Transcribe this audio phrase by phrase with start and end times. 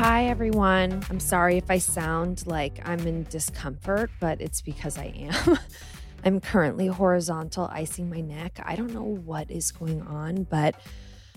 [0.00, 1.04] Hi, everyone.
[1.10, 5.58] I'm sorry if I sound like I'm in discomfort, but it's because I am.
[6.24, 8.62] I'm currently horizontal icing my neck.
[8.64, 10.74] I don't know what is going on, but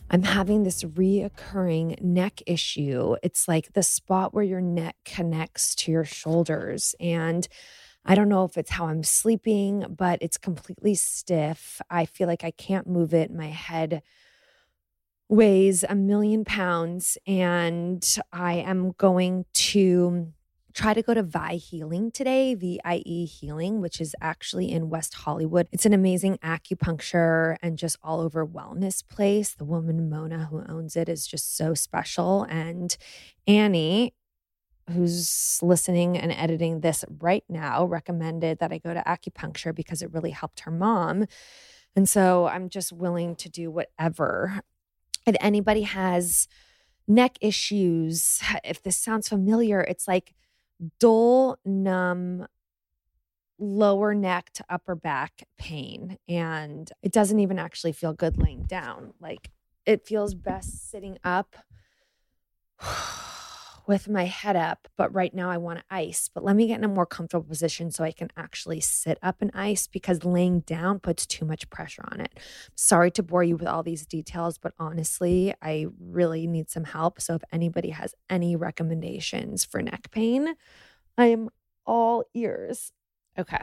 [0.10, 3.18] I'm having this reoccurring neck issue.
[3.22, 6.96] It's like the spot where your neck connects to your shoulders.
[7.02, 7.46] And
[8.06, 11.82] I don't know if it's how I'm sleeping, but it's completely stiff.
[11.90, 13.30] I feel like I can't move it.
[13.30, 14.04] My head
[15.34, 20.32] weighs a million pounds, and I am going to
[20.74, 25.68] try to go to VIE Healing today, VIE Healing, which is actually in West Hollywood.
[25.72, 29.54] It's an amazing acupuncture and just all over wellness place.
[29.54, 32.44] The woman, Mona, who owns it, is just so special.
[32.44, 32.96] And
[33.48, 34.14] Annie,
[34.92, 40.12] who's listening and editing this right now, recommended that I go to acupuncture because it
[40.12, 41.26] really helped her mom.
[41.96, 44.62] And so I'm just willing to do whatever.
[45.26, 46.48] If anybody has
[47.08, 50.34] neck issues, if this sounds familiar, it's like
[51.00, 52.48] dull, numb,
[53.60, 56.18] lower neck to upper back pain.
[56.28, 59.14] And it doesn't even actually feel good laying down.
[59.20, 59.52] Like
[59.86, 61.56] it feels best sitting up
[63.86, 64.88] with my head up.
[64.98, 66.30] But right now I want to ice.
[66.34, 69.42] But let me get in a more comfortable position so I can actually sit up
[69.42, 72.40] and ice because laying down puts too much pressure on it.
[72.76, 77.22] Sorry to bore you with all these details, but honestly, I really need some help.
[77.22, 80.56] So if anybody has any recommendations for neck pain,
[81.18, 81.50] I am
[81.86, 82.92] all ears.
[83.38, 83.62] Okay.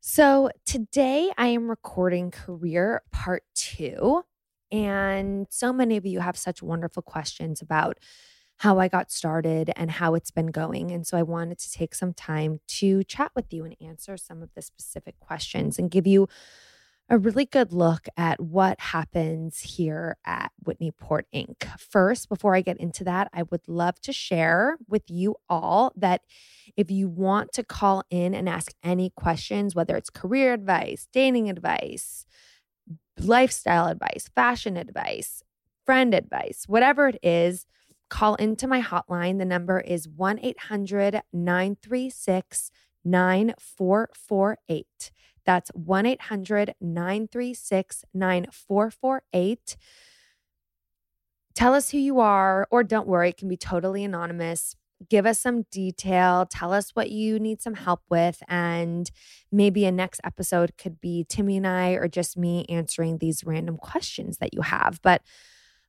[0.00, 4.24] So today I am recording career part two.
[4.72, 7.98] And so many of you have such wonderful questions about
[8.60, 10.90] how I got started and how it's been going.
[10.90, 14.42] And so I wanted to take some time to chat with you and answer some
[14.42, 16.28] of the specific questions and give you
[17.08, 21.64] a really good look at what happens here at Whitney Port Inc.
[21.78, 26.20] First, before I get into that, I would love to share with you all that
[26.76, 31.48] if you want to call in and ask any questions, whether it's career advice, dating
[31.48, 32.26] advice,
[33.18, 35.42] lifestyle advice, fashion advice,
[35.86, 37.64] friend advice, whatever it is,
[38.10, 39.38] call into my hotline.
[39.38, 42.70] The number is 1 800 936
[43.04, 45.12] 9448.
[45.46, 49.76] That's 1 800 936 9448.
[51.54, 54.76] Tell us who you are, or don't worry, it can be totally anonymous.
[55.08, 56.46] Give us some detail.
[56.46, 58.42] Tell us what you need some help with.
[58.48, 59.10] And
[59.50, 63.78] maybe a next episode could be Timmy and I, or just me answering these random
[63.78, 65.00] questions that you have.
[65.02, 65.22] But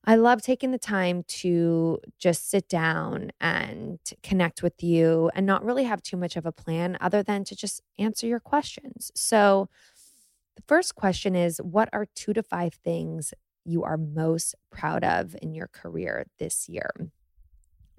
[0.03, 5.63] I love taking the time to just sit down and connect with you and not
[5.63, 9.11] really have too much of a plan other than to just answer your questions.
[9.15, 9.69] So,
[10.55, 15.35] the first question is What are two to five things you are most proud of
[15.41, 16.89] in your career this year?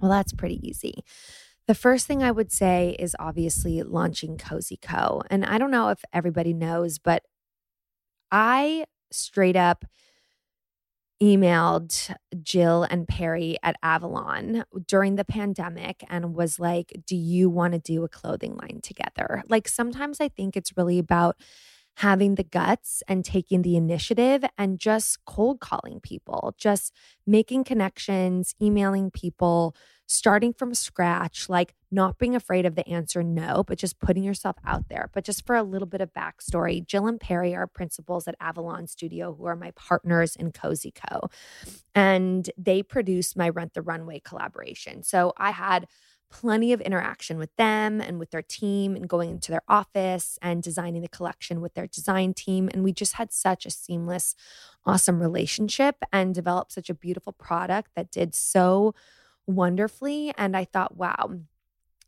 [0.00, 1.04] Well, that's pretty easy.
[1.68, 5.22] The first thing I would say is obviously launching Cozy Co.
[5.30, 7.22] And I don't know if everybody knows, but
[8.32, 9.84] I straight up
[11.22, 12.12] emailed
[12.42, 17.78] Jill and Perry at Avalon during the pandemic and was like, Do you want to
[17.78, 19.44] do a clothing line together?
[19.48, 21.36] Like, sometimes I think it's really about
[21.98, 26.92] having the guts and taking the initiative and just cold calling people, just
[27.26, 29.76] making connections, emailing people,
[30.12, 34.56] starting from scratch, like not being afraid of the answer no, but just putting yourself
[34.64, 35.10] out there.
[35.12, 38.86] But just for a little bit of backstory, Jill and Perry are principals at Avalon
[38.86, 41.28] Studio, who are my partners in Cozy Co.
[41.94, 45.02] And they produced my Rent the Runway collaboration.
[45.02, 45.86] So I had
[46.32, 50.62] plenty of interaction with them and with their team and going into their office and
[50.62, 52.70] designing the collection with their design team.
[52.72, 54.34] And we just had such a seamless,
[54.86, 58.94] awesome relationship and developed such a beautiful product that did so
[59.46, 60.32] wonderfully.
[60.36, 61.30] And I thought, wow,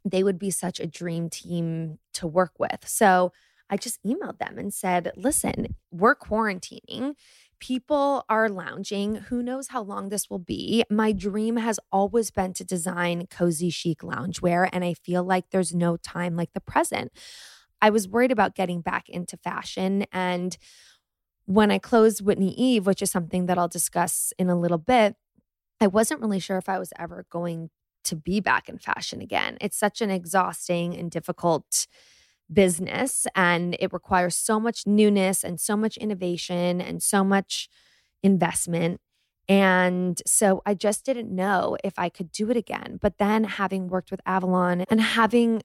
[0.05, 2.87] they would be such a dream team to work with.
[2.87, 3.33] So
[3.71, 7.15] I just emailed them and said, listen, we're quarantining.
[7.61, 9.17] People are lounging.
[9.17, 10.85] Who knows how long this will be?
[10.91, 15.75] My dream has always been to design cozy, chic loungewear, and I feel like there's
[15.75, 17.11] no time like the present.
[17.81, 20.05] I was worried about getting back into fashion.
[20.13, 20.57] And
[21.47, 25.17] when I closed Whitney Eve, which is something that I'll discuss in a little bit,
[25.81, 27.71] I wasn't really sure if I was ever going
[28.05, 29.57] to be back in fashion again.
[29.61, 31.87] It's such an exhausting and difficult
[32.53, 37.69] business and it requires so much newness and so much innovation and so much
[38.23, 39.01] investment.
[39.49, 42.99] And so I just didn't know if I could do it again.
[43.01, 45.63] But then having worked with Avalon and having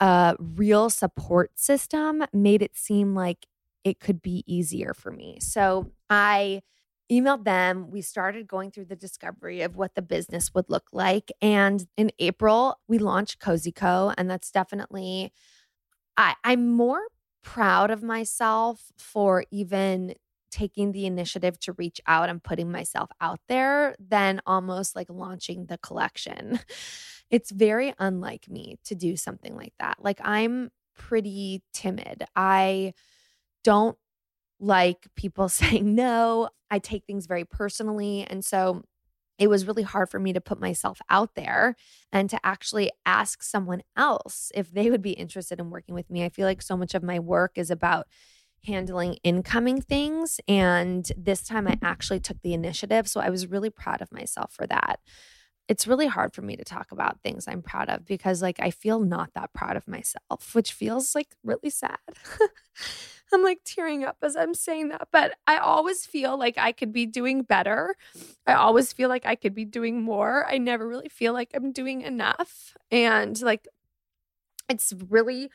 [0.00, 3.46] a real support system made it seem like
[3.84, 5.38] it could be easier for me.
[5.40, 6.62] So I
[7.10, 7.90] emailed them.
[7.90, 11.30] We started going through the discovery of what the business would look like.
[11.42, 14.12] And in April, we launched Cozy Co.
[14.16, 15.32] And that's definitely,
[16.16, 17.02] I, I'm more
[17.42, 20.14] proud of myself for even
[20.50, 25.66] taking the initiative to reach out and putting myself out there than almost like launching
[25.66, 26.60] the collection.
[27.30, 29.96] It's very unlike me to do something like that.
[29.98, 32.22] Like I'm pretty timid.
[32.36, 32.92] I
[33.64, 33.96] don't
[34.64, 36.48] like people saying no.
[36.70, 38.26] I take things very personally.
[38.28, 38.82] And so
[39.38, 41.76] it was really hard for me to put myself out there
[42.12, 46.24] and to actually ask someone else if they would be interested in working with me.
[46.24, 48.06] I feel like so much of my work is about
[48.66, 50.40] handling incoming things.
[50.48, 53.08] And this time I actually took the initiative.
[53.08, 55.00] So I was really proud of myself for that.
[55.68, 58.70] It's really hard for me to talk about things I'm proud of because, like, I
[58.70, 61.98] feel not that proud of myself, which feels like really sad.
[63.34, 66.92] I'm like tearing up as I'm saying that, but I always feel like I could
[66.92, 67.96] be doing better.
[68.46, 70.46] I always feel like I could be doing more.
[70.48, 72.76] I never really feel like I'm doing enough.
[72.90, 73.66] And like
[74.68, 75.50] it's really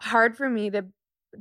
[0.00, 0.86] hard for me to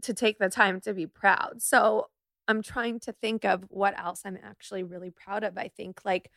[0.02, 1.62] to take the time to be proud.
[1.62, 2.10] So
[2.48, 5.58] I'm trying to think of what else I'm actually really proud of.
[5.58, 6.30] I think like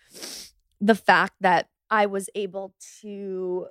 [0.80, 3.66] the fact that I was able to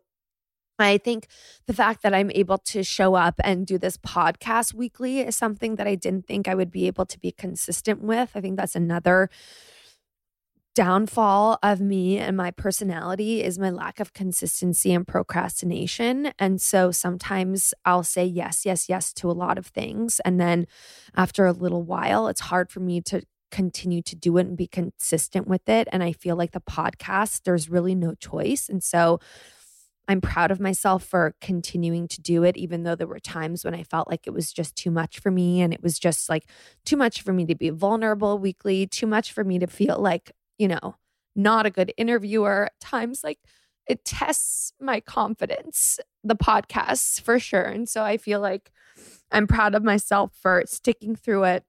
[0.85, 1.27] I think
[1.67, 5.75] the fact that I'm able to show up and do this podcast weekly is something
[5.75, 8.31] that I didn't think I would be able to be consistent with.
[8.35, 9.29] I think that's another
[10.75, 16.31] downfall of me and my personality is my lack of consistency and procrastination.
[16.39, 20.21] And so sometimes I'll say yes, yes, yes to a lot of things.
[20.23, 20.67] And then
[21.15, 24.67] after a little while, it's hard for me to continue to do it and be
[24.67, 25.87] consistent with it.
[25.91, 28.69] And I feel like the podcast, there's really no choice.
[28.69, 29.19] And so
[30.09, 33.75] I'm proud of myself for continuing to do it, even though there were times when
[33.75, 35.61] I felt like it was just too much for me.
[35.61, 36.49] And it was just like
[36.83, 40.31] too much for me to be vulnerable weekly, too much for me to feel like,
[40.57, 40.95] you know,
[41.35, 42.65] not a good interviewer.
[42.65, 43.37] At times, like
[43.87, 47.61] it tests my confidence, the podcasts for sure.
[47.61, 48.71] And so I feel like
[49.31, 51.65] I'm proud of myself for sticking through it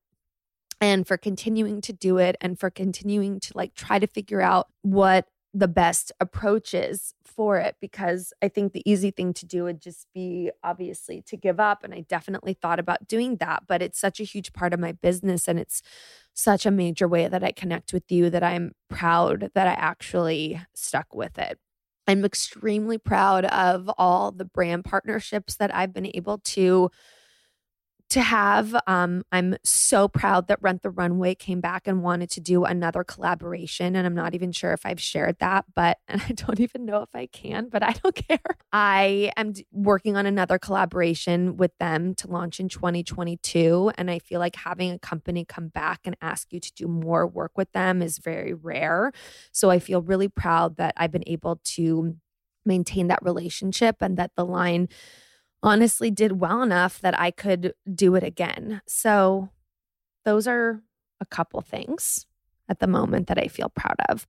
[0.80, 4.68] and for continuing to do it and for continuing to like try to figure out
[4.80, 9.80] what the best approaches for it because I think the easy thing to do would
[9.80, 11.82] just be obviously to give up.
[11.82, 14.92] And I definitely thought about doing that, but it's such a huge part of my
[14.92, 15.82] business and it's
[16.34, 20.60] such a major way that I connect with you that I'm proud that I actually
[20.74, 21.58] stuck with it.
[22.06, 26.90] I'm extremely proud of all the brand partnerships that I've been able to
[28.10, 28.74] to have.
[28.86, 33.04] Um, I'm so proud that Rent the Runway came back and wanted to do another
[33.04, 33.94] collaboration.
[33.96, 37.02] And I'm not even sure if I've shared that, but and I don't even know
[37.02, 38.38] if I can, but I don't care.
[38.72, 43.92] I am working on another collaboration with them to launch in 2022.
[43.96, 47.26] And I feel like having a company come back and ask you to do more
[47.26, 49.12] work with them is very rare.
[49.52, 52.16] So I feel really proud that I've been able to
[52.66, 54.88] maintain that relationship and that the line
[55.62, 58.82] honestly did well enough that I could do it again.
[58.86, 59.50] So,
[60.24, 60.82] those are
[61.20, 62.26] a couple things
[62.68, 64.26] at the moment that I feel proud of.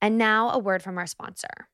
[0.00, 1.68] And now, a word from our sponsor.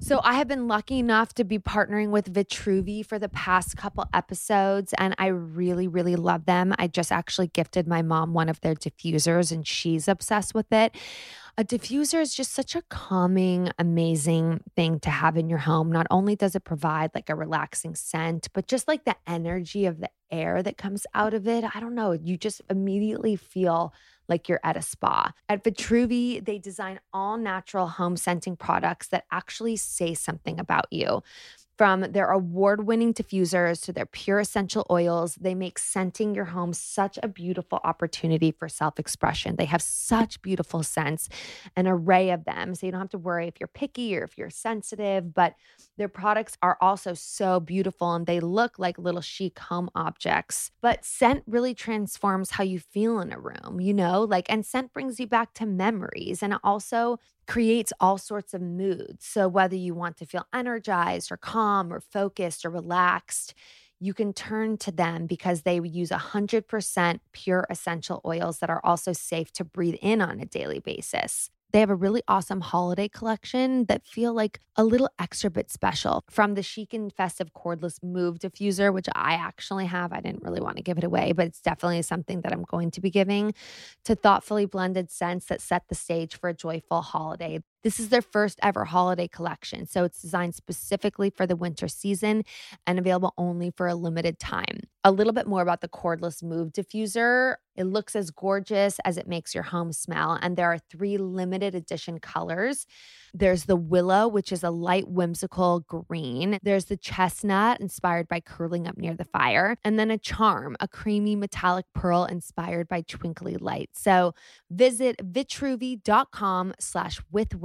[0.00, 4.06] So, I have been lucky enough to be partnering with Vitruvi for the past couple
[4.14, 6.74] episodes, and I really, really love them.
[6.78, 10.96] I just actually gifted my mom one of their diffusers, and she's obsessed with it.
[11.58, 15.90] A diffuser is just such a calming, amazing thing to have in your home.
[15.90, 20.00] Not only does it provide like a relaxing scent, but just like the energy of
[20.00, 21.64] the air that comes out of it.
[21.74, 22.12] I don't know.
[22.12, 23.92] You just immediately feel
[24.28, 25.32] like you're at a spa.
[25.48, 31.22] At Vitruvi, they design all natural home scenting products that actually say something about you.
[31.80, 36.74] From their award winning diffusers to their pure essential oils, they make scenting your home
[36.74, 39.56] such a beautiful opportunity for self expression.
[39.56, 41.30] They have such beautiful scents,
[41.76, 42.74] an array of them.
[42.74, 45.54] So you don't have to worry if you're picky or if you're sensitive, but
[45.96, 50.72] their products are also so beautiful and they look like little chic home objects.
[50.82, 54.92] But scent really transforms how you feel in a room, you know, like, and scent
[54.92, 56.42] brings you back to memories.
[56.42, 57.18] And also
[57.50, 59.26] creates all sorts of moods.
[59.26, 63.54] So, whether you want to feel energized or calm or focused or relaxed,
[64.00, 69.12] you can turn to them because they use 100% pure essential oils that are also
[69.12, 71.50] safe to breathe in on a daily basis.
[71.72, 76.24] They have a really awesome holiday collection that feel like a little extra bit special
[76.28, 80.12] from the chic and festive cordless move diffuser, which I actually have.
[80.12, 82.90] I didn't really want to give it away, but it's definitely something that I'm going
[82.92, 83.54] to be giving
[84.04, 87.60] to thoughtfully blended scents that set the stage for a joyful holiday.
[87.82, 89.86] This is their first ever holiday collection.
[89.86, 92.44] So it's designed specifically for the winter season
[92.86, 94.80] and available only for a limited time.
[95.02, 97.54] A little bit more about the cordless move diffuser.
[97.74, 100.38] It looks as gorgeous as it makes your home smell.
[100.42, 102.86] And there are three limited edition colors.
[103.32, 106.58] There's the willow, which is a light whimsical green.
[106.62, 109.76] There's the chestnut, inspired by curling up near the fire.
[109.84, 113.90] And then a charm, a creamy metallic pearl inspired by twinkly light.
[113.94, 114.34] So
[114.70, 117.20] visit vitruvi.com slash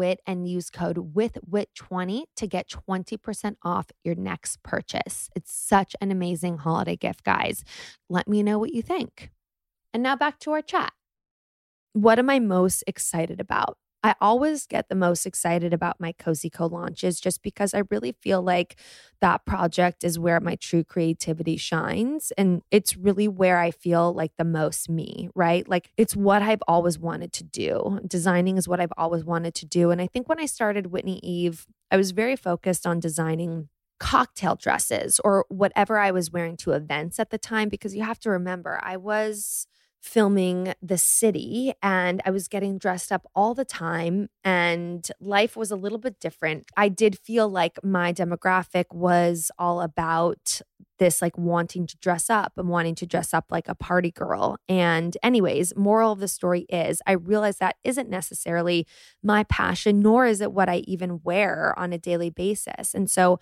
[0.05, 5.29] withwhit and use code withwhit20 to get 20% off your next purchase.
[5.35, 7.63] It's such an amazing holiday gift, guys.
[8.09, 9.31] Let me know what you think.
[9.93, 10.93] And now back to our chat.
[11.93, 13.77] What am I most excited about?
[14.05, 18.11] I always get the most excited about my Cozy Co launches just because I really
[18.11, 18.75] feel like
[19.19, 22.31] that project is where my true creativity shines.
[22.37, 25.67] And it's really where I feel like the most me, right?
[25.67, 27.99] Like it's what I've always wanted to do.
[28.05, 29.89] Designing is what I've always wanted to do.
[29.89, 33.69] And I think when I started Whitney Eve, I was very focused on designing
[33.99, 38.19] cocktail dresses or whatever I was wearing to events at the time because you have
[38.19, 39.65] to remember I was
[40.05, 45.71] filming the city and I was getting dressed up all the time and life was
[45.71, 46.67] a little bit different.
[46.77, 50.61] I did feel like my demographic was all about
[50.99, 54.57] this like wanting to dress up and wanting to dress up like a party girl.
[54.69, 58.85] And anyways, moral of the story is I realize that isn't necessarily
[59.23, 62.93] my passion nor is it what I even wear on a daily basis.
[62.93, 63.39] And so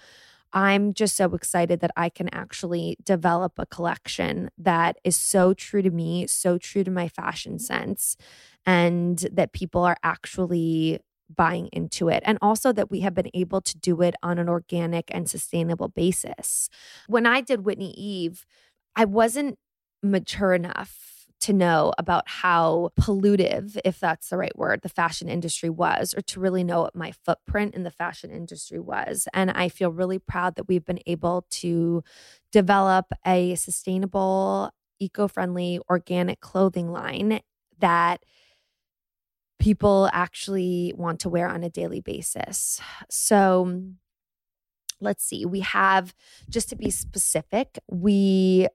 [0.54, 5.82] I'm just so excited that I can actually develop a collection that is so true
[5.82, 8.16] to me, so true to my fashion sense,
[8.66, 11.00] and that people are actually
[11.36, 12.22] buying into it.
[12.26, 15.88] And also that we have been able to do it on an organic and sustainable
[15.88, 16.70] basis.
[17.08, 18.46] When I did Whitney Eve,
[18.96, 19.58] I wasn't
[20.04, 21.13] mature enough
[21.44, 26.22] to know about how pollutive, if that's the right word, the fashion industry was, or
[26.22, 29.28] to really know what my footprint in the fashion industry was.
[29.34, 32.04] And I feel really proud that we've been able to
[32.52, 37.42] develop a sustainable, eco friendly, organic clothing line
[37.80, 38.24] that
[39.60, 42.80] people actually want to wear on a daily basis.
[43.10, 43.82] So,
[45.02, 46.14] let's see, we have,
[46.50, 48.68] just to be specific, we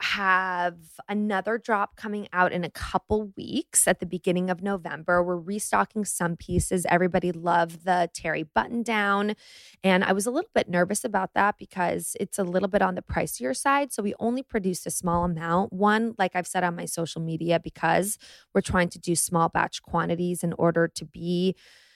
[0.00, 0.76] have
[1.08, 5.22] another drop coming out in a couple weeks at the beginning of November.
[5.22, 6.86] We're restocking some pieces.
[6.88, 9.34] Everybody loved the Terry button down.
[9.82, 12.94] And I was a little bit nervous about that because it's a little bit on
[12.96, 13.92] the pricier side.
[13.92, 15.72] So we only produced a small amount.
[15.72, 18.18] One, like I've said on my social media, because
[18.52, 21.54] we're trying to do small batch quantities in order to be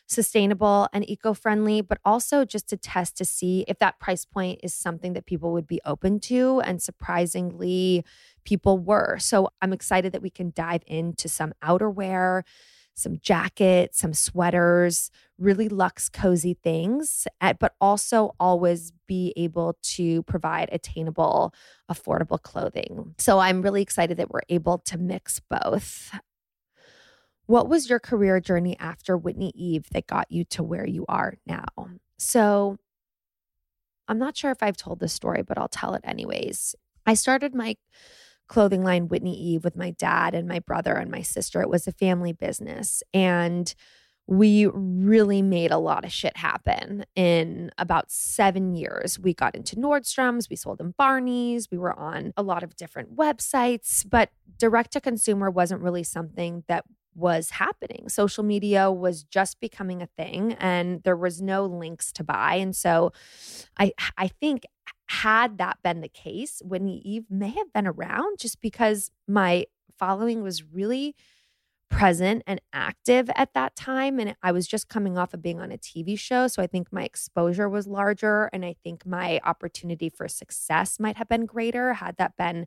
[0.09, 4.59] sustainable and eco friendly, but also just to test to see if that price point
[4.63, 6.61] is something that people would be open to.
[6.65, 8.05] And surprisingly,
[8.45, 9.19] people were.
[9.19, 12.43] So I'm excited that we can dive into some outerwear,
[12.95, 20.23] some jackets, some sweaters, really luxe, cozy things, eh, but also always be able to
[20.25, 21.55] provide attainable,
[21.91, 23.15] affordable clothing.
[23.19, 26.11] So I'm really excited that we're able to mix both.
[27.49, 31.33] What was your career journey after Whitney Eve that got you to where you are
[31.47, 31.65] now?
[32.19, 32.77] So,
[34.07, 36.75] I'm not sure if I've told this story, but I'll tell it anyways.
[37.07, 37.77] I started my
[38.49, 41.63] clothing line, Whitney Eve, with my dad and my brother and my sister.
[41.63, 43.03] It was a family business.
[43.15, 43.75] And
[44.27, 49.19] we really made a lot of shit happen in about seven years.
[49.19, 53.17] We got into Nordstrom's, we sold in Barney's, we were on a lot of different
[53.17, 54.29] websites, but
[54.59, 56.85] direct to consumer wasn't really something that
[57.15, 58.09] was happening.
[58.09, 62.55] Social media was just becoming a thing and there was no links to buy.
[62.55, 63.13] And so
[63.79, 64.65] I I think
[65.07, 69.65] had that been the case, Whitney Eve may have been around just because my
[69.99, 71.17] following was really
[71.91, 74.19] present and active at that time.
[74.19, 76.47] And I was just coming off of being on a TV show.
[76.47, 78.51] So I think my exposure was larger.
[78.53, 82.67] And I think my opportunity for success might have been greater had that been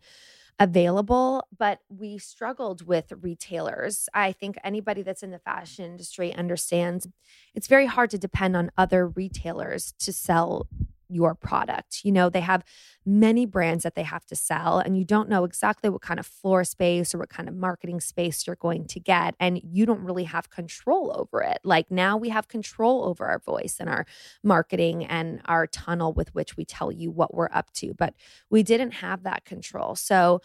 [0.62, 1.44] available.
[1.58, 4.08] But we struggled with retailers.
[4.13, 7.08] I think anybody that's in the fashion industry understands
[7.56, 10.68] it's very hard to depend on other retailers to sell
[11.12, 12.01] your product.
[12.03, 12.63] You know, they have
[13.06, 16.25] many brands that they have to sell, and you don't know exactly what kind of
[16.25, 19.36] floor space or what kind of marketing space you're going to get.
[19.39, 21.60] And you don't really have control over it.
[21.63, 24.06] Like now we have control over our voice and our
[24.44, 27.94] marketing and our tunnel with which we tell you what we're up to.
[27.94, 28.13] But
[28.50, 29.96] we didn't have that control.
[29.96, 30.41] So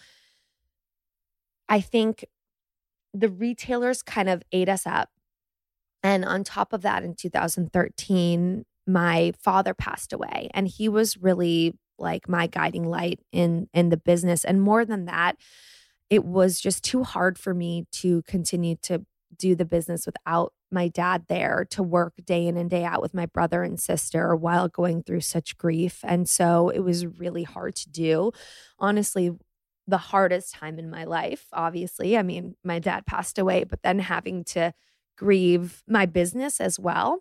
[1.68, 2.24] I think
[3.12, 5.10] the retailers kind of ate us up.
[6.02, 11.74] And on top of that, in 2013, my father passed away and he was really
[11.98, 14.44] like my guiding light in in the business.
[14.44, 15.36] And more than that
[16.10, 19.04] it was just too hard for me to continue to
[19.36, 23.14] do the business without my dad there to work day in and day out with
[23.14, 26.00] my brother and sister while going through such grief.
[26.04, 28.32] And so it was really hard to do.
[28.78, 29.30] Honestly
[29.88, 32.16] the hardest time in my life obviously.
[32.18, 34.72] I mean my dad passed away but then having to
[35.16, 37.20] grieve my business as well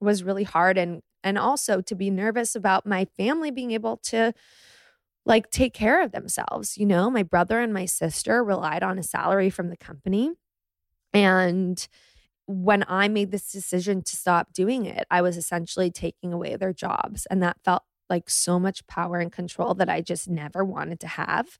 [0.00, 4.32] was really hard and and also to be nervous about my family being able to
[5.26, 9.02] like take care of themselves you know my brother and my sister relied on a
[9.02, 10.32] salary from the company
[11.12, 11.88] and
[12.46, 16.72] when i made this decision to stop doing it i was essentially taking away their
[16.72, 21.00] jobs and that felt like so much power and control that i just never wanted
[21.00, 21.58] to have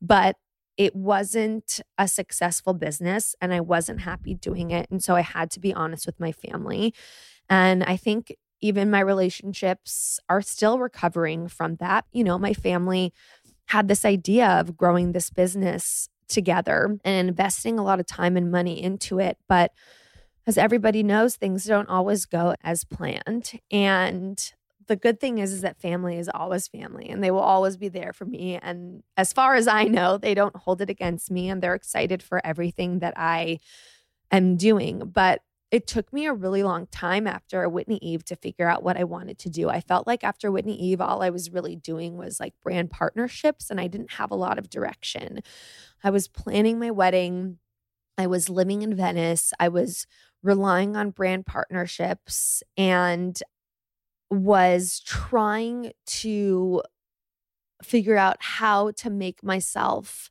[0.00, 0.36] but
[0.76, 4.86] it wasn't a successful business and I wasn't happy doing it.
[4.90, 6.94] And so I had to be honest with my family.
[7.48, 12.04] And I think even my relationships are still recovering from that.
[12.12, 13.12] You know, my family
[13.66, 18.50] had this idea of growing this business together and investing a lot of time and
[18.50, 19.38] money into it.
[19.48, 19.72] But
[20.46, 23.60] as everybody knows, things don't always go as planned.
[23.70, 24.52] And
[24.86, 27.88] the good thing is, is that family is always family and they will always be
[27.88, 28.56] there for me.
[28.56, 32.22] And as far as I know, they don't hold it against me and they're excited
[32.22, 33.58] for everything that I
[34.30, 35.10] am doing.
[35.12, 38.96] But it took me a really long time after Whitney Eve to figure out what
[38.96, 39.68] I wanted to do.
[39.68, 43.68] I felt like after Whitney Eve, all I was really doing was like brand partnerships
[43.68, 45.40] and I didn't have a lot of direction.
[46.04, 47.58] I was planning my wedding.
[48.16, 49.52] I was living in Venice.
[49.58, 50.06] I was
[50.42, 53.38] relying on brand partnerships and
[54.30, 56.82] was trying to
[57.82, 60.30] figure out how to make myself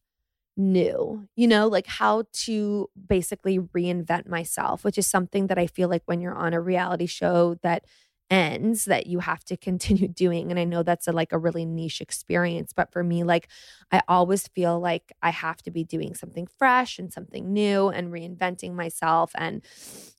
[0.58, 5.89] new, you know, like how to basically reinvent myself, which is something that I feel
[5.89, 7.86] like when you're on a reality show that
[8.30, 11.63] ends that you have to continue doing and i know that's a, like a really
[11.63, 13.48] niche experience but for me like
[13.91, 18.12] i always feel like i have to be doing something fresh and something new and
[18.12, 19.62] reinventing myself and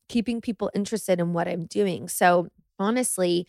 [0.09, 2.09] keeping people interested in what i'm doing.
[2.09, 3.47] So honestly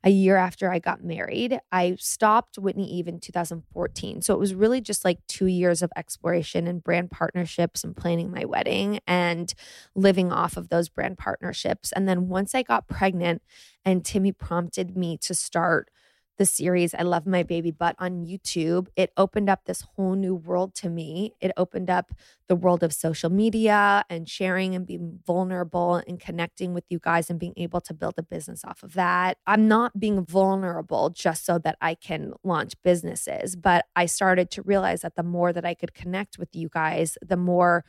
[0.04, 1.58] a year after I got married.
[1.72, 4.22] I stopped Whitney Eve in 2014.
[4.22, 8.30] So it was really just like two years of exploration and brand partnerships and planning
[8.30, 9.52] my wedding and
[9.96, 11.90] living off of those brand partnerships.
[11.92, 13.42] And then once I got pregnant
[13.84, 15.90] and Timmy prompted me to start
[16.38, 20.34] the series I Love My Baby Butt on YouTube, it opened up this whole new
[20.34, 21.34] world to me.
[21.40, 22.12] It opened up
[22.46, 27.28] the world of social media and sharing and being vulnerable and connecting with you guys
[27.28, 29.38] and being able to build a business off of that.
[29.46, 34.62] I'm not being vulnerable just so that I can launch businesses, but I started to
[34.62, 37.84] realize that the more that I could connect with you guys, the more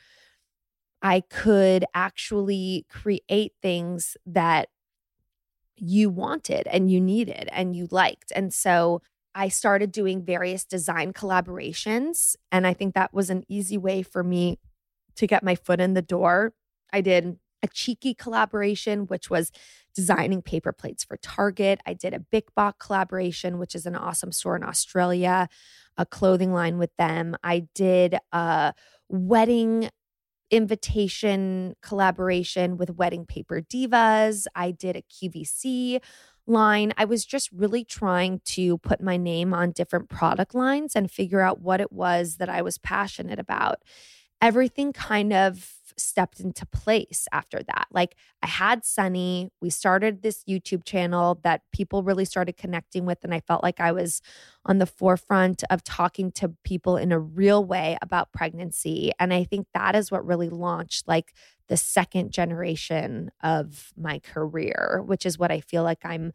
[1.02, 4.70] I could actually create things that
[5.82, 8.32] you wanted and you needed and you liked.
[8.36, 9.02] And so
[9.36, 12.36] I started doing various design collaborations.
[12.52, 14.60] And I think that was an easy way for me
[15.16, 16.54] to get my foot in the door.
[16.92, 19.52] I did a cheeky collaboration, which was
[19.94, 21.82] designing paper plates for Target.
[21.86, 25.50] I did a Bik Bok collaboration, which is an awesome store in Australia,
[25.98, 27.36] a clothing line with them.
[27.44, 28.74] I did a
[29.10, 29.90] wedding
[30.52, 34.46] invitation collaboration with Wedding Paper Divas.
[34.56, 36.02] I did a QVC
[36.48, 36.94] line.
[36.98, 41.42] I was just really trying to put my name on different product lines and figure
[41.42, 43.84] out what it was that I was passionate about.
[44.42, 47.88] Everything kind of stepped into place after that.
[47.92, 53.24] Like I had Sunny, we started this YouTube channel that people really started connecting with.
[53.24, 54.22] And I felt like I was
[54.66, 59.12] on the forefront of talking to people in a real way about pregnancy.
[59.20, 61.34] And I think that is what really launched like
[61.68, 66.32] the second generation of my career, which is what I feel like I'm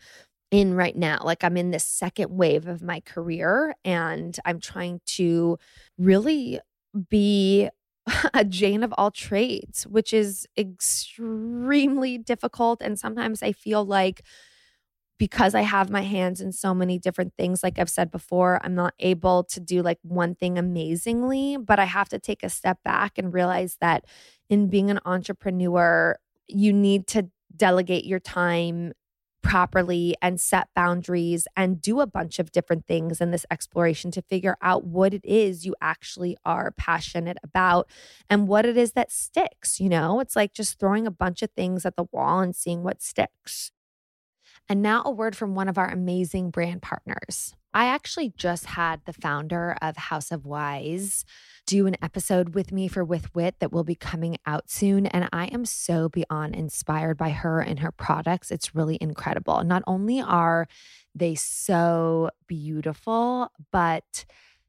[0.50, 1.18] in right now.
[1.24, 5.59] Like I'm in this second wave of my career and I'm trying to
[5.98, 6.61] really
[7.09, 7.68] be
[8.35, 12.83] a Jane of all trades, which is extremely difficult.
[12.83, 14.23] And sometimes I feel like
[15.19, 18.75] because I have my hands in so many different things, like I've said before, I'm
[18.75, 22.79] not able to do like one thing amazingly, but I have to take a step
[22.85, 24.05] back and realize that
[24.51, 28.93] in being an entrepreneur, you need to delegate your time
[29.44, 34.22] properly and set boundaries and do a bunch of different things in this exploration to
[34.22, 37.88] figure out what it is you actually are passionate about
[38.28, 39.78] and what it is that sticks.
[39.78, 42.83] You know, it's like just throwing a bunch of things at the wall and seeing
[42.83, 43.70] what sticks.
[44.68, 47.55] And now, a word from one of our amazing brand partners.
[47.74, 51.24] I actually just had the founder of House of Wise
[51.66, 55.07] do an episode with me for With Whit that will be coming out soon.
[55.07, 58.50] And I am so beyond inspired by her and her products.
[58.50, 59.62] It's really incredible.
[59.64, 60.68] Not only are
[61.14, 64.24] they so beautiful, but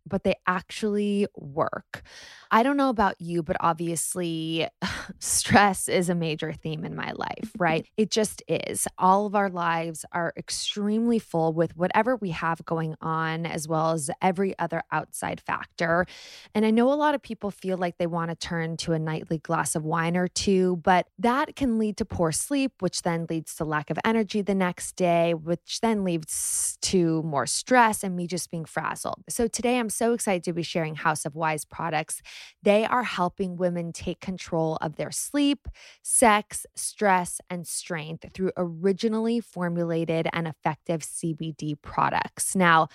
[0.08, 2.04] but they actually work.
[2.52, 4.68] I don't know about you, but obviously,
[5.20, 7.88] stress is a major theme in my life, right?
[7.98, 8.88] It just is.
[8.98, 13.92] All of our lives are extremely full with whatever we have going on, as well
[13.92, 16.06] as every other outside factor.
[16.54, 19.00] And I know a lot of people feel like they want to turn to a
[19.00, 23.28] nightly glass of wine or two, but that can lead to poor sleep, which then
[23.30, 28.16] leads to lack of energy the next day, which then leads to more stress and
[28.16, 29.24] me just being frazzled.
[29.30, 32.22] So today I'm so excited to be sharing House of Wise products.
[32.64, 35.68] They are helping women take control of their sleep,
[36.02, 42.56] sex, stress, and strength through originally formulated and effective CBD products.
[42.56, 42.90] Now,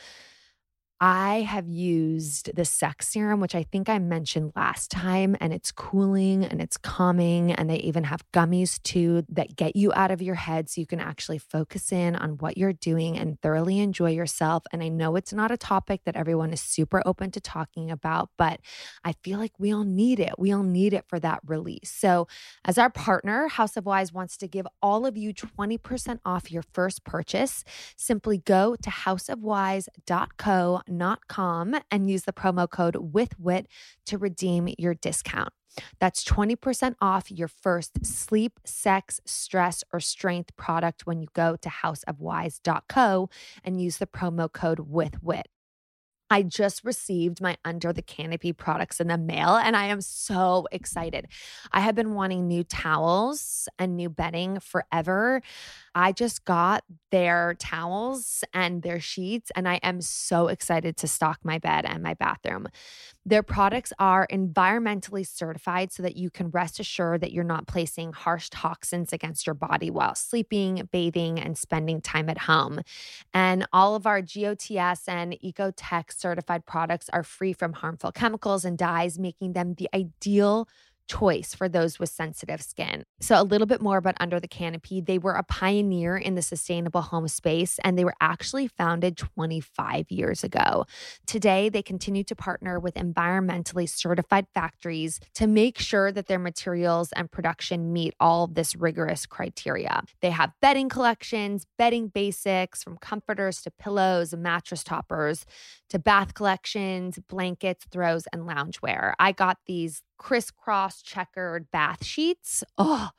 [1.02, 5.72] I have used the sex serum, which I think I mentioned last time, and it's
[5.72, 7.52] cooling and it's calming.
[7.52, 10.86] And they even have gummies too that get you out of your head so you
[10.86, 14.64] can actually focus in on what you're doing and thoroughly enjoy yourself.
[14.74, 18.28] And I know it's not a topic that everyone is super open to talking about,
[18.36, 18.60] but
[19.02, 20.34] I feel like we all need it.
[20.36, 21.90] We all need it for that release.
[21.90, 22.28] So,
[22.66, 26.64] as our partner, House of Wise wants to give all of you 20% off your
[26.74, 27.64] first purchase.
[27.96, 30.82] Simply go to houseofwise.co
[31.28, 33.66] com and use the promo code WITHWHIT
[34.06, 35.52] to redeem your discount.
[36.00, 41.68] That's 20% off your first sleep, sex, stress, or strength product when you go to
[41.68, 43.30] houseofwise.co
[43.64, 45.44] and use the promo code WITHWHIT.
[46.32, 50.68] I just received my Under the Canopy products in the mail and I am so
[50.70, 51.26] excited.
[51.72, 55.42] I have been wanting new towels and new bedding forever.
[55.94, 61.40] I just got their towels and their sheets, and I am so excited to stock
[61.42, 62.68] my bed and my bathroom.
[63.26, 68.12] Their products are environmentally certified so that you can rest assured that you're not placing
[68.12, 72.80] harsh toxins against your body while sleeping, bathing, and spending time at home.
[73.34, 78.78] And all of our GOTS and OEKO-TEX certified products are free from harmful chemicals and
[78.78, 80.68] dyes, making them the ideal
[81.10, 83.02] choice for those with sensitive skin.
[83.20, 85.00] So, a little bit more about Under the Canopy.
[85.00, 90.10] They were a pioneer in the sustainable home space and they were actually founded 25
[90.10, 90.86] years ago.
[91.26, 97.10] Today, they continue to partner with environmentally certified factories to make sure that their materials
[97.12, 100.04] and production meet all of this rigorous criteria.
[100.22, 105.44] They have bedding collections, bedding basics from comforters to pillows and mattress toppers
[105.90, 109.14] to bath collections, blankets, throws, and loungewear.
[109.18, 112.64] I got these crisscross checkered bath sheets.
[112.78, 113.10] Oh,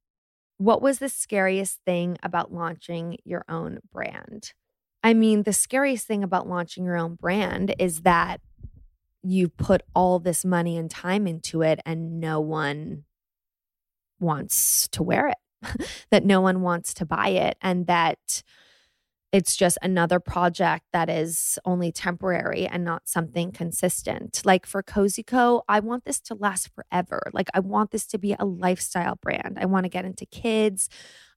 [0.57, 4.53] What was the scariest thing about launching your own brand?
[5.05, 8.41] I mean, the scariest thing about launching your own brand is that
[9.21, 13.03] you put all this money and time into it and no one
[14.19, 18.41] wants to wear it, that no one wants to buy it, and that
[19.31, 24.41] it's just another project that is only temporary and not something consistent.
[24.43, 27.21] Like for Cozy Co, I want this to last forever.
[27.31, 29.59] Like I want this to be a lifestyle brand.
[29.61, 30.89] I want to get into kids.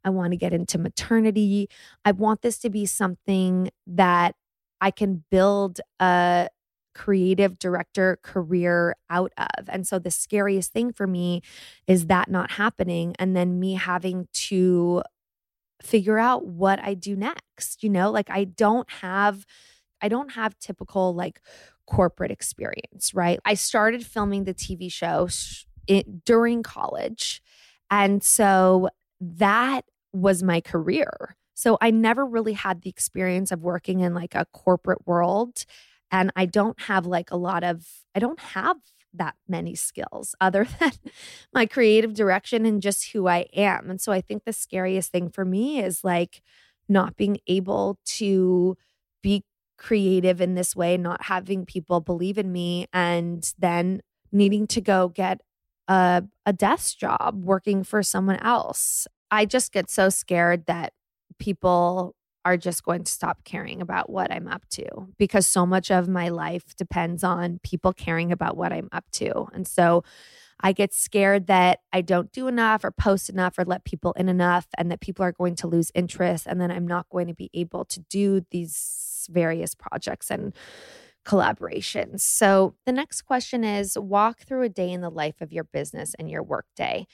[0.05, 1.69] I want to get into maternity.
[2.05, 4.35] I want this to be something that
[4.81, 6.49] I can build a
[6.95, 9.69] creative director career out of.
[9.69, 11.43] And so the scariest thing for me
[11.87, 15.03] is that not happening and then me having to
[15.81, 17.83] figure out what I do next.
[17.83, 19.47] You know, like I don't have
[20.01, 21.41] I don't have typical like
[21.87, 23.41] corporate experience, right?
[23.45, 25.29] I started filming the TV show
[25.87, 27.43] it, during college.
[27.91, 31.37] And so that was my career.
[31.55, 35.65] So I never really had the experience of working in like a corporate world.
[36.11, 38.77] And I don't have like a lot of, I don't have
[39.15, 40.93] that many skills other than
[41.53, 43.91] my creative direction and just who I am.
[43.91, 46.43] And so I think the scariest thing for me is like
[46.89, 48.77] not being able to
[49.23, 49.45] be
[49.77, 54.01] creative in this way, not having people believe in me, and then
[54.33, 55.41] needing to go get
[55.89, 59.07] a, a desk job working for someone else.
[59.31, 60.93] I just get so scared that
[61.39, 64.87] people are just going to stop caring about what I'm up to
[65.19, 69.47] because so much of my life depends on people caring about what I'm up to.
[69.53, 70.05] And so
[70.61, 74.29] I get scared that I don't do enough or post enough or let people in
[74.29, 77.35] enough and that people are going to lose interest and then I'm not going to
[77.35, 80.55] be able to do these various projects and
[81.25, 82.21] collaborations.
[82.21, 86.15] So the next question is walk through a day in the life of your business
[86.19, 87.07] and your workday.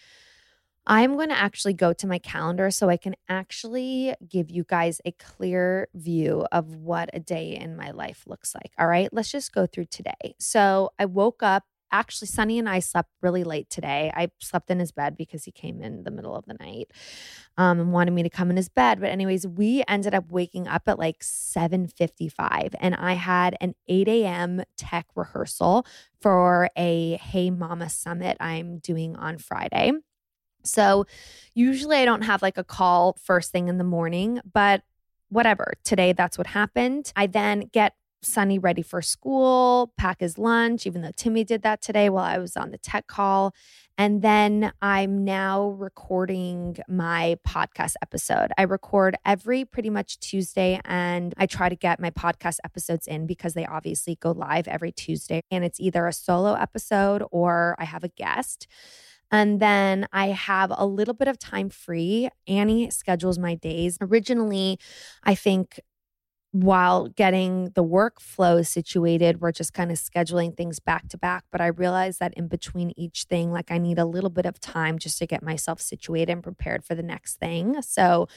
[0.87, 5.01] I'm going to actually go to my calendar so I can actually give you guys
[5.07, 8.73] a clear view of what a day in my life looks like.
[8.79, 10.35] All right, let's just go through today.
[10.39, 11.65] So I woke up.
[11.95, 14.11] Actually, Sunny and I slept really late today.
[14.17, 16.91] I slept in his bed because he came in the middle of the night
[17.57, 18.99] um, and wanted me to come in his bed.
[18.99, 24.09] But anyways, we ended up waking up at like 7:55, and I had an 8
[24.09, 24.65] a.m.
[24.77, 25.87] tech rehearsal
[26.21, 29.93] for a Hey Mama Summit I'm doing on Friday.
[30.65, 31.07] So
[31.55, 34.83] usually I don't have like a call first thing in the morning, but
[35.29, 35.75] whatever.
[35.85, 37.13] Today that's what happened.
[37.15, 37.95] I then get
[38.25, 42.39] Sunny ready for school, pack his lunch, even though Timmy did that today while I
[42.39, 43.55] was on the tech call.
[43.97, 48.51] And then I'm now recording my podcast episode.
[48.59, 53.27] I record every pretty much Tuesday and I try to get my podcast episodes in
[53.27, 55.43] because they obviously go live every Tuesday.
[55.51, 58.67] And it's either a solo episode or I have a guest.
[59.31, 62.29] And then I have a little bit of time free.
[62.47, 63.97] Annie schedules my days.
[64.01, 64.79] Originally,
[65.23, 65.81] I think
[66.55, 71.43] while getting the workflow situated, we're just kind of scheduling things back to back.
[71.51, 74.61] But I realized that in between each thing, like I need a little bit of
[74.61, 77.83] time just to get myself situated and prepared for the next thing.
[77.83, 78.29] So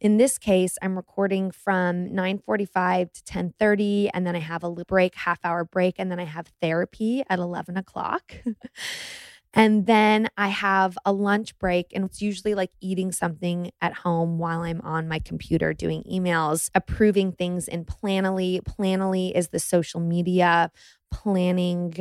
[0.00, 5.14] in this case, I'm recording from 9:45 to 10:30, and then I have a break,
[5.14, 8.36] half hour break, and then I have therapy at 11 o'clock.
[9.52, 14.38] And then I have a lunch break, and it's usually like eating something at home
[14.38, 18.60] while I'm on my computer doing emails, approving things in Planoly.
[18.62, 20.70] Planoly is the social media
[21.10, 21.94] planning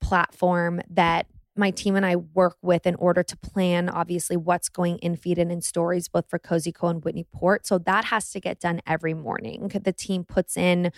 [0.00, 4.98] platform that my team and I work with in order to plan, obviously, what's going
[4.98, 7.66] in feed and in stories, both for Cozy Co and Whitney Port.
[7.66, 9.68] So that has to get done every morning.
[9.82, 10.92] The team puts in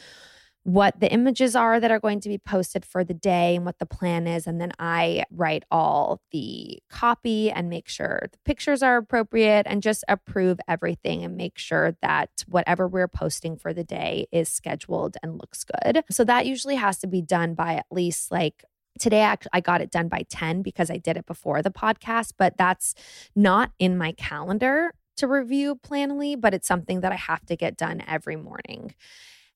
[0.64, 3.78] what the images are that are going to be posted for the day and what
[3.78, 4.46] the plan is.
[4.46, 9.82] And then I write all the copy and make sure the pictures are appropriate and
[9.82, 15.16] just approve everything and make sure that whatever we're posting for the day is scheduled
[15.22, 16.04] and looks good.
[16.10, 18.64] So that usually has to be done by at least like
[18.98, 22.58] Today, I got it done by 10 because I did it before the podcast, but
[22.58, 22.94] that's
[23.34, 27.78] not in my calendar to review Planoly, but it's something that I have to get
[27.78, 28.94] done every morning.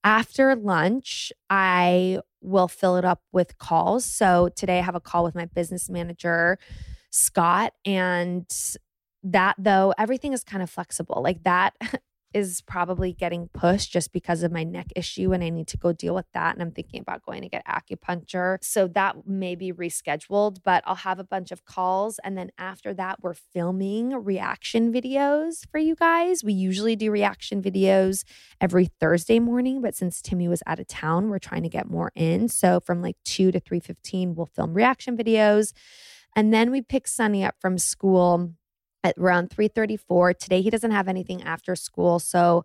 [0.06, 4.04] After lunch, I will fill it up with calls.
[4.04, 6.60] So today I have a call with my business manager,
[7.10, 8.46] Scott, and
[9.24, 11.20] that though everything is kind of flexible.
[11.24, 11.74] Like that
[12.36, 15.94] is probably getting pushed just because of my neck issue and I need to go
[15.94, 16.52] deal with that.
[16.52, 18.58] And I'm thinking about going to get acupuncture.
[18.62, 22.20] So that may be rescheduled, but I'll have a bunch of calls.
[22.22, 26.44] And then after that, we're filming reaction videos for you guys.
[26.44, 28.22] We usually do reaction videos
[28.60, 32.12] every Thursday morning, but since Timmy was out of town, we're trying to get more
[32.14, 32.50] in.
[32.50, 35.72] So from like 2 to 3:15, we'll film reaction videos.
[36.34, 38.52] And then we pick Sunny up from school
[39.04, 40.34] at around 3:34.
[40.34, 42.64] Today he doesn't have anything after school, so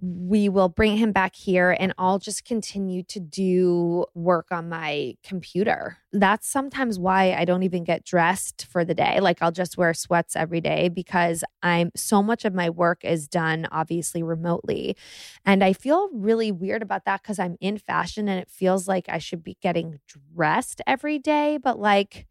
[0.00, 5.16] we will bring him back here and I'll just continue to do work on my
[5.24, 5.96] computer.
[6.12, 9.18] That's sometimes why I don't even get dressed for the day.
[9.18, 13.26] Like I'll just wear sweats every day because I'm so much of my work is
[13.26, 14.96] done obviously remotely.
[15.44, 19.06] And I feel really weird about that because I'm in fashion and it feels like
[19.08, 19.98] I should be getting
[20.32, 21.58] dressed every day.
[21.60, 22.28] But like,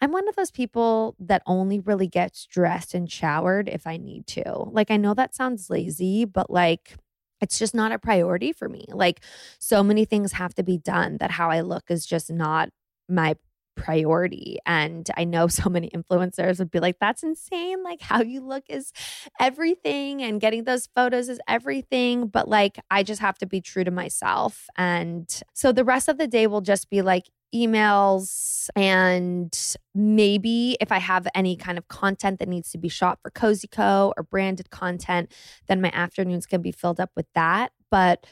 [0.00, 4.26] I'm one of those people that only really gets dressed and showered if I need
[4.28, 4.44] to.
[4.70, 6.96] Like, I know that sounds lazy, but like,
[7.40, 8.86] it's just not a priority for me.
[8.88, 9.20] Like
[9.58, 12.70] so many things have to be done that how I look is just not
[13.08, 13.36] my
[13.76, 14.58] priority.
[14.66, 17.82] And I know so many influencers would be like, that's insane.
[17.82, 18.92] Like, how you look is
[19.40, 22.28] everything, and getting those photos is everything.
[22.28, 24.66] But like, I just have to be true to myself.
[24.76, 30.90] And so the rest of the day will just be like emails and maybe if
[30.90, 34.22] I have any kind of content that needs to be shot for Cozy Co or
[34.22, 35.32] branded content,
[35.68, 37.72] then my afternoons can be filled up with that.
[37.90, 38.26] But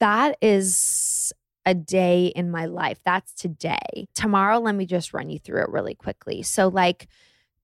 [0.00, 1.32] that is
[1.66, 2.98] a day in my life.
[3.04, 4.06] That's today.
[4.14, 6.42] Tomorrow, let me just run you through it really quickly.
[6.42, 7.08] So, like,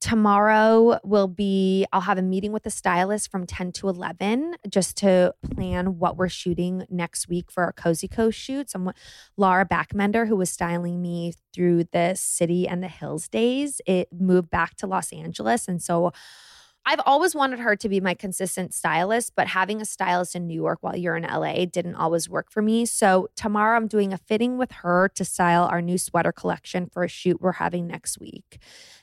[0.00, 4.96] Tomorrow will be, I'll have a meeting with the stylist from 10 to 11 just
[4.98, 8.70] to plan what we're shooting next week for our Cozy Co shoot.
[8.70, 8.94] Someone,
[9.36, 14.48] Laura Backmender, who was styling me through the city and the hills days, it moved
[14.48, 15.68] back to Los Angeles.
[15.68, 16.12] And so
[16.86, 20.54] I've always wanted her to be my consistent stylist, but having a stylist in New
[20.54, 22.86] York while you're in LA didn't always work for me.
[22.86, 27.04] So tomorrow I'm doing a fitting with her to style our new sweater collection for
[27.04, 28.58] a shoot we're having next week.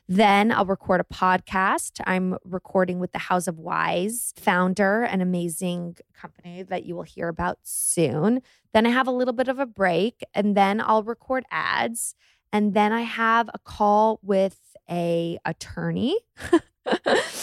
[0.09, 2.01] Then I'll record a podcast.
[2.05, 7.27] I'm recording with the House of Wise founder, an amazing company that you will hear
[7.27, 8.41] about soon.
[8.73, 12.15] Then I have a little bit of a break and then I'll record ads.
[12.51, 14.57] And then I have a call with
[14.89, 16.17] a attorney.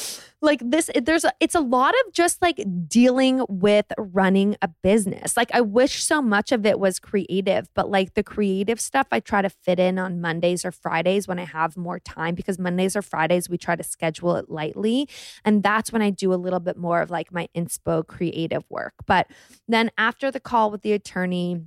[0.45, 5.37] like this there's a, it's a lot of just like dealing with running a business.
[5.37, 9.21] Like i wish so much of it was creative but like the creative stuff i
[9.21, 12.95] try to fit in on mondays or fridays when i have more time because mondays
[12.95, 15.09] or fridays we try to schedule it lightly.
[15.45, 18.95] And that's when i do a little bit more of like my inspo creative work.
[19.07, 19.27] But
[19.69, 21.63] then after the call with the attorney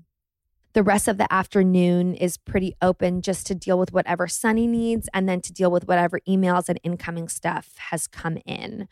[0.78, 5.10] the rest of the afternoon is pretty open just to deal with whatever Sunny needs
[5.12, 8.88] and then to deal with whatever emails and incoming stuff has come in.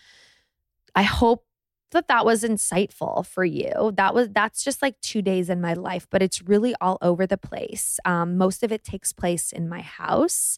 [0.96, 1.46] I hope
[1.92, 3.94] that that was insightful for you.
[3.98, 7.28] That was that's just like 2 days in my life, but it's really all over
[7.28, 8.00] the place.
[8.04, 10.58] Um, most of it takes place in my house.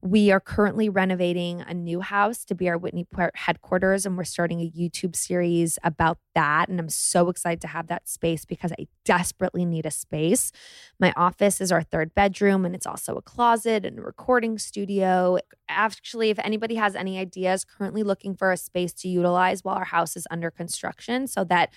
[0.00, 4.60] We are currently renovating a new house to be our Whitney headquarters, and we're starting
[4.60, 6.68] a YouTube series about that.
[6.68, 10.52] And I'm so excited to have that space because I desperately need a space.
[11.00, 15.38] My office is our third bedroom, and it's also a closet and a recording studio.
[15.68, 19.84] Actually, if anybody has any ideas, currently looking for a space to utilize while our
[19.84, 21.70] house is under construction so that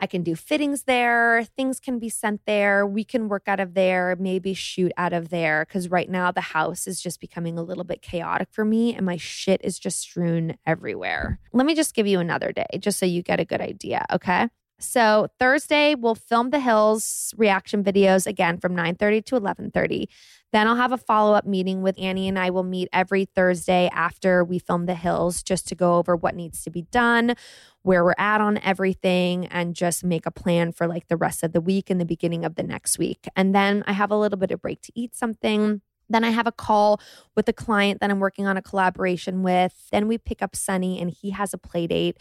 [0.00, 1.44] I can do fittings there.
[1.56, 2.86] Things can be sent there.
[2.86, 5.64] We can work out of there, maybe shoot out of there.
[5.66, 9.06] Cause right now the house is just becoming a little bit chaotic for me and
[9.06, 11.38] my shit is just strewn everywhere.
[11.52, 14.04] Let me just give you another day just so you get a good idea.
[14.12, 14.48] Okay.
[14.84, 20.08] So Thursday we'll film the Hills reaction videos again from 9:30 to 11:30.
[20.52, 24.44] Then I'll have a follow-up meeting with Annie and I will meet every Thursday after
[24.44, 27.34] we film the Hills just to go over what needs to be done,
[27.82, 31.52] where we're at on everything and just make a plan for like the rest of
[31.52, 33.26] the week and the beginning of the next week.
[33.34, 35.80] And then I have a little bit of break to eat something.
[36.08, 37.00] Then I have a call
[37.34, 39.88] with a client that I'm working on a collaboration with.
[39.90, 42.18] Then we pick up Sunny and he has a play date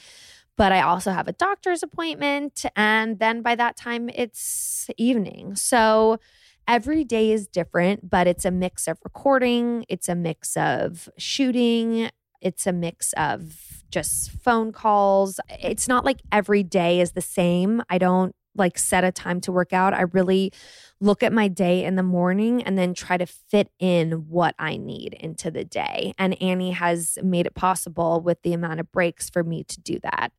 [0.57, 2.65] but I also have a doctor's appointment.
[2.75, 5.55] And then by that time, it's evening.
[5.55, 6.19] So
[6.67, 12.09] every day is different, but it's a mix of recording, it's a mix of shooting,
[12.41, 15.39] it's a mix of just phone calls.
[15.49, 17.81] It's not like every day is the same.
[17.89, 19.93] I don't like set a time to work out.
[19.93, 20.51] I really
[20.99, 24.77] look at my day in the morning and then try to fit in what I
[24.77, 26.13] need into the day.
[26.17, 29.99] And Annie has made it possible with the amount of breaks for me to do
[30.03, 30.31] that.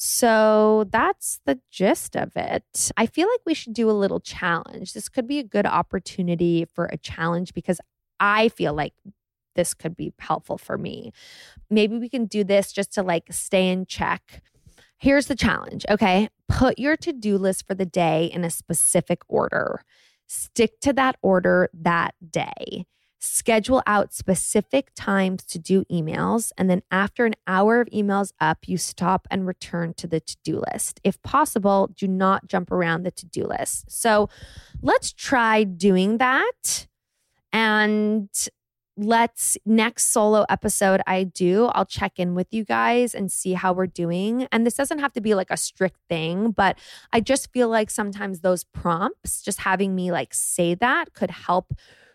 [0.00, 2.92] So that's the gist of it.
[2.96, 4.92] I feel like we should do a little challenge.
[4.92, 7.80] This could be a good opportunity for a challenge because
[8.20, 8.94] I feel like
[9.56, 11.12] this could be helpful for me.
[11.68, 14.40] Maybe we can do this just to like stay in check.
[14.98, 16.28] Here's the challenge, okay?
[16.48, 19.82] Put your to do list for the day in a specific order.
[20.26, 22.86] Stick to that order that day
[23.18, 26.52] schedule out specific times to do emails.
[26.56, 30.36] And then after an hour of emails up, you stop and return to the to
[30.44, 31.00] do list.
[31.04, 33.90] If possible, do not jump around the to do list.
[33.90, 34.28] So
[34.82, 36.86] let's try doing that.
[37.52, 38.28] And
[38.98, 43.72] let's next solo episode I do, I'll check in with you guys and see how
[43.72, 44.48] we're doing.
[44.50, 46.76] And this doesn't have to be like a strict thing, but
[47.12, 51.72] I just feel like sometimes those prompts, just having me like say that could help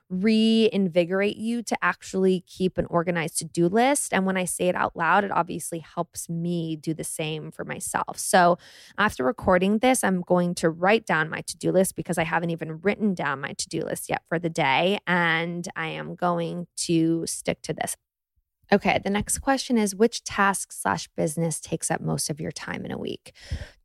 [0.10, 4.14] reinvigorate you to actually keep an organized to do list.
[4.14, 7.66] And when I say it out loud, it obviously helps me do the same for
[7.66, 8.18] myself.
[8.20, 8.58] So
[8.98, 12.52] after recording this, I'm going to write down my to do list because I haven't
[12.52, 15.00] even written down my to do list yet for the day.
[15.08, 17.96] And I am going to stick to this.
[18.72, 22.86] Okay, the next question is which task slash business takes up most of your time
[22.86, 23.34] in a week?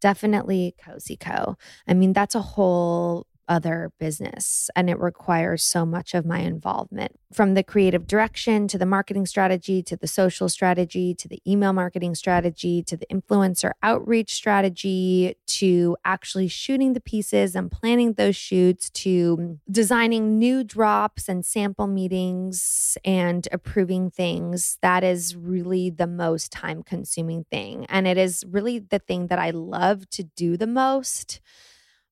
[0.01, 1.57] Definitely Cozy Co.
[1.87, 7.19] I mean, that's a whole other business and it requires so much of my involvement.
[7.33, 11.73] From the creative direction to the marketing strategy to the social strategy to the email
[11.73, 18.37] marketing strategy to the influencer outreach strategy to actually shooting the pieces and planning those
[18.37, 24.79] shoots to designing new drops and sample meetings and approving things.
[24.83, 29.39] That is really the most time consuming thing and it is really the thing that
[29.39, 31.41] I love to do the most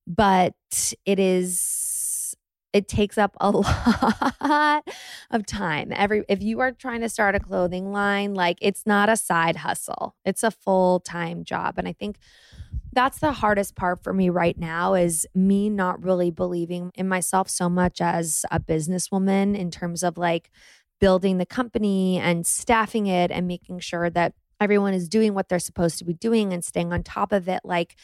[0.07, 0.55] but
[1.05, 2.35] it is
[2.73, 4.87] it takes up a lot
[5.31, 5.91] of time.
[5.95, 9.57] Every if you are trying to start a clothing line, like it's not a side
[9.57, 10.15] hustle.
[10.25, 12.17] It's a full-time job and I think
[12.93, 17.49] that's the hardest part for me right now is me not really believing in myself
[17.49, 20.49] so much as a businesswoman in terms of like
[20.99, 25.59] building the company and staffing it and making sure that everyone is doing what they're
[25.59, 27.61] supposed to be doing and staying on top of it.
[27.63, 27.95] Like,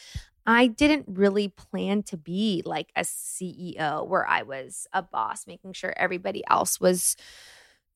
[0.46, 5.72] I didn't really plan to be like a CEO where I was a boss, making
[5.72, 7.16] sure everybody else was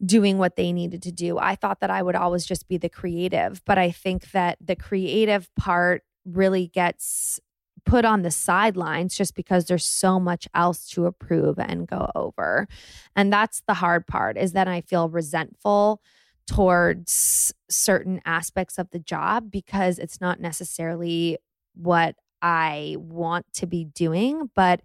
[0.04, 1.38] doing what they needed to do.
[1.38, 4.76] I thought that I would always just be the creative, but I think that the
[4.76, 7.40] creative part really gets
[7.84, 12.68] put on the sidelines just because there's so much else to approve and go over.
[13.16, 16.02] And that's the hard part is that I feel resentful
[16.46, 21.38] towards certain aspects of the job because it's not necessarily
[21.74, 24.50] what I want to be doing.
[24.54, 24.82] But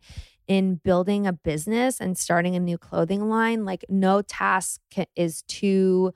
[0.48, 4.82] in building a business and starting a new clothing line, like no task
[5.16, 6.14] is too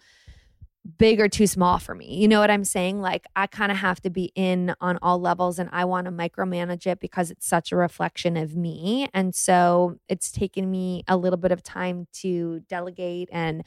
[0.97, 2.15] big or too small for me.
[2.15, 3.01] You know what I'm saying?
[3.01, 6.11] Like I kind of have to be in on all levels and I want to
[6.11, 9.09] micromanage it because it's such a reflection of me.
[9.13, 13.63] And so it's taken me a little bit of time to delegate and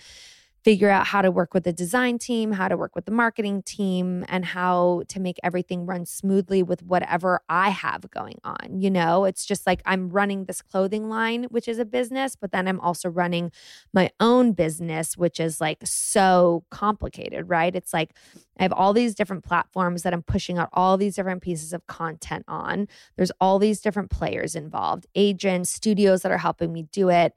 [0.62, 3.62] figure out how to work with the design team, how to work with the marketing
[3.62, 8.80] team, and how to make everything run smoothly with whatever I have going on.
[8.80, 12.52] You know, it's just like I'm running this clothing line, which is a business, but
[12.52, 13.52] then I'm also running
[13.92, 17.74] my own business, which is like so complicated, right?
[17.74, 18.14] It's like
[18.58, 21.86] I have all these different platforms that I'm pushing out all these different pieces of
[21.86, 22.88] content on.
[23.16, 27.34] There's all these different players involved, agents, studios that are helping me do it.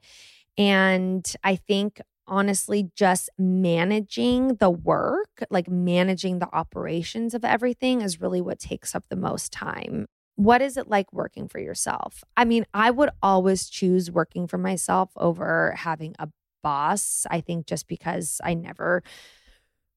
[0.56, 8.20] And I think honestly just managing the work, like managing the operations of everything is
[8.20, 10.06] really what takes up the most time.
[10.36, 12.24] What is it like working for yourself?
[12.36, 16.28] I mean, I would always choose working for myself over having a
[16.62, 17.26] boss.
[17.30, 19.02] I think just because I never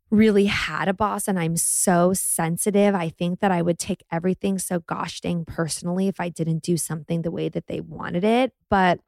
[0.09, 2.95] really had a boss and I'm so sensitive.
[2.95, 6.77] I think that I would take everything so gosh dang personally if I didn't do
[6.77, 8.53] something the way that they wanted it.
[8.69, 8.99] But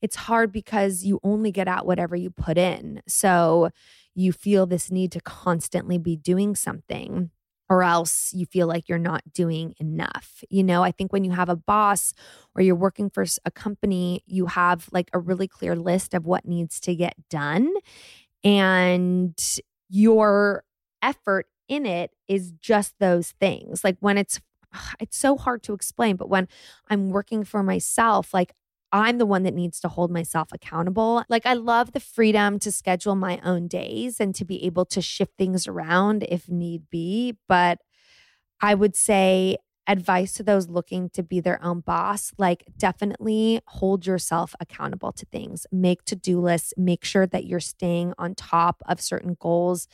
[0.00, 3.02] it's hard because you only get out whatever you put in.
[3.06, 3.70] So
[4.14, 7.30] you feel this need to constantly be doing something
[7.70, 10.42] or else you feel like you're not doing enough.
[10.48, 12.14] You know, I think when you have a boss
[12.54, 16.46] or you're working for a company, you have like a really clear list of what
[16.46, 17.70] needs to get done.
[18.42, 19.38] And
[19.88, 20.64] your
[21.02, 23.84] effort in it is just those things.
[23.84, 24.40] Like when it's,
[25.00, 26.48] it's so hard to explain, but when
[26.88, 28.52] I'm working for myself, like
[28.92, 31.22] I'm the one that needs to hold myself accountable.
[31.28, 35.02] Like, I love the freedom to schedule my own days and to be able to
[35.02, 37.36] shift things around if need be.
[37.48, 37.80] But
[38.60, 39.58] I would say,
[39.88, 45.26] advice to those looking to be their own boss like, definitely hold yourself accountable to
[45.26, 49.88] things, make to do lists, make sure that you're staying on top of certain goals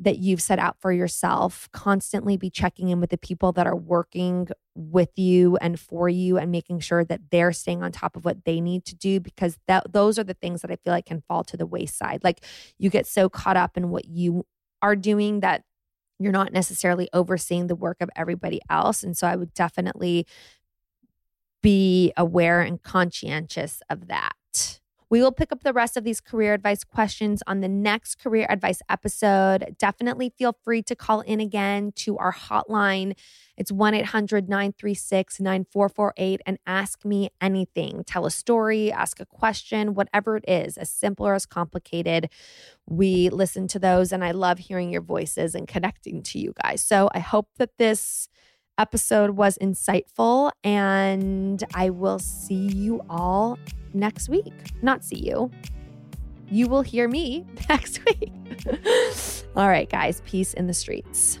[0.00, 1.68] that you've set out for yourself.
[1.72, 6.38] Constantly be checking in with the people that are working with you and for you
[6.38, 9.58] and making sure that they're staying on top of what they need to do because
[9.66, 12.22] that those are the things that I feel like can fall to the wayside.
[12.22, 12.44] Like
[12.78, 14.46] you get so caught up in what you
[14.80, 15.64] are doing that
[16.18, 19.02] you're not necessarily overseeing the work of everybody else.
[19.02, 20.26] And so I would definitely
[21.62, 24.80] be aware and conscientious of that.
[25.10, 28.46] We will pick up the rest of these career advice questions on the next career
[28.50, 29.76] advice episode.
[29.78, 33.16] Definitely feel free to call in again to our hotline.
[33.56, 38.04] It's 1 800 936 9448 and ask me anything.
[38.04, 42.28] Tell a story, ask a question, whatever it is, as simple or as complicated.
[42.86, 46.82] We listen to those and I love hearing your voices and connecting to you guys.
[46.82, 48.28] So I hope that this
[48.78, 53.58] episode was insightful and I will see you all
[53.92, 54.54] next week.
[54.82, 55.50] Not see you.
[56.50, 58.32] You will hear me next week.
[59.56, 61.40] all right, guys, peace in the streets.